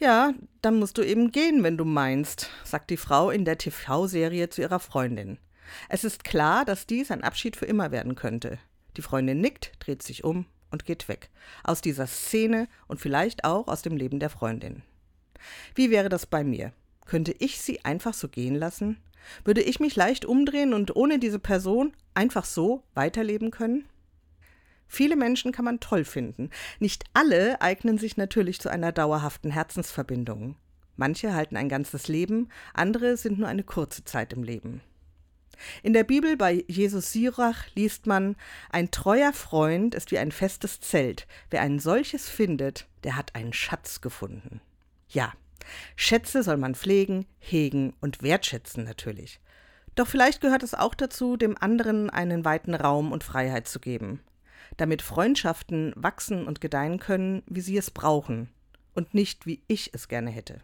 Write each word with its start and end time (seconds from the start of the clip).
Ja, 0.00 0.32
dann 0.62 0.78
musst 0.78 0.96
du 0.96 1.02
eben 1.02 1.32
gehen, 1.32 1.64
wenn 1.64 1.76
du 1.76 1.84
meinst, 1.84 2.50
sagt 2.62 2.90
die 2.90 2.96
Frau 2.96 3.30
in 3.30 3.44
der 3.44 3.58
TV-Serie 3.58 4.48
zu 4.48 4.60
ihrer 4.60 4.78
Freundin. 4.78 5.38
Es 5.88 6.04
ist 6.04 6.22
klar, 6.22 6.64
dass 6.64 6.86
dies 6.86 7.10
ein 7.10 7.24
Abschied 7.24 7.56
für 7.56 7.66
immer 7.66 7.90
werden 7.90 8.14
könnte. 8.14 8.58
Die 8.96 9.02
Freundin 9.02 9.40
nickt, 9.40 9.72
dreht 9.80 10.04
sich 10.04 10.22
um 10.22 10.46
und 10.70 10.84
geht 10.84 11.08
weg. 11.08 11.30
Aus 11.64 11.80
dieser 11.80 12.06
Szene 12.06 12.68
und 12.86 13.00
vielleicht 13.00 13.42
auch 13.42 13.66
aus 13.66 13.82
dem 13.82 13.96
Leben 13.96 14.20
der 14.20 14.30
Freundin. 14.30 14.82
Wie 15.74 15.90
wäre 15.90 16.08
das 16.08 16.26
bei 16.26 16.44
mir? 16.44 16.72
Könnte 17.04 17.34
ich 17.36 17.60
sie 17.60 17.84
einfach 17.84 18.14
so 18.14 18.28
gehen 18.28 18.54
lassen? 18.54 18.98
Würde 19.44 19.62
ich 19.62 19.80
mich 19.80 19.96
leicht 19.96 20.24
umdrehen 20.24 20.74
und 20.74 20.94
ohne 20.94 21.18
diese 21.18 21.40
Person 21.40 21.92
einfach 22.14 22.44
so 22.44 22.84
weiterleben 22.94 23.50
können? 23.50 23.84
Viele 24.88 25.16
Menschen 25.16 25.52
kann 25.52 25.64
man 25.64 25.80
toll 25.80 26.04
finden. 26.04 26.50
Nicht 26.80 27.04
alle 27.12 27.60
eignen 27.60 27.98
sich 27.98 28.16
natürlich 28.16 28.60
zu 28.60 28.70
einer 28.70 28.90
dauerhaften 28.90 29.50
Herzensverbindung. 29.50 30.56
Manche 30.96 31.34
halten 31.34 31.56
ein 31.56 31.68
ganzes 31.68 32.08
Leben, 32.08 32.48
andere 32.74 33.16
sind 33.16 33.38
nur 33.38 33.48
eine 33.48 33.62
kurze 33.62 34.04
Zeit 34.04 34.32
im 34.32 34.42
Leben. 34.42 34.80
In 35.82 35.92
der 35.92 36.04
Bibel 36.04 36.36
bei 36.36 36.64
Jesus 36.68 37.12
Sirach 37.12 37.66
liest 37.74 38.06
man, 38.06 38.36
ein 38.70 38.90
treuer 38.90 39.32
Freund 39.32 39.94
ist 39.94 40.10
wie 40.10 40.18
ein 40.18 40.32
festes 40.32 40.80
Zelt. 40.80 41.26
Wer 41.50 41.62
ein 41.62 41.78
solches 41.78 42.28
findet, 42.28 42.86
der 43.04 43.16
hat 43.16 43.34
einen 43.34 43.52
Schatz 43.52 44.00
gefunden. 44.00 44.60
Ja, 45.08 45.32
Schätze 45.96 46.42
soll 46.42 46.56
man 46.56 46.74
pflegen, 46.74 47.26
hegen 47.38 47.94
und 48.00 48.22
wertschätzen 48.22 48.84
natürlich. 48.84 49.40
Doch 49.94 50.06
vielleicht 50.06 50.40
gehört 50.40 50.62
es 50.62 50.74
auch 50.74 50.94
dazu, 50.94 51.36
dem 51.36 51.56
anderen 51.58 52.08
einen 52.08 52.44
weiten 52.44 52.74
Raum 52.74 53.10
und 53.10 53.24
Freiheit 53.24 53.66
zu 53.66 53.80
geben, 53.80 54.20
damit 54.76 55.02
Freundschaften 55.02 55.92
wachsen 55.96 56.46
und 56.46 56.60
gedeihen 56.60 56.98
können, 56.98 57.42
wie 57.46 57.60
sie 57.60 57.76
es 57.76 57.90
brauchen 57.90 58.48
und 58.94 59.14
nicht 59.14 59.46
wie 59.46 59.62
ich 59.68 59.94
es 59.94 60.08
gerne 60.08 60.30
hätte. 60.30 60.56